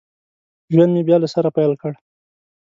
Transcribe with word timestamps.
ژوند 0.73 0.91
مې 0.95 1.01
بیا 1.07 1.17
له 1.23 1.27
سره 1.33 1.49
پیل 1.57 1.73
کړ 1.81 1.91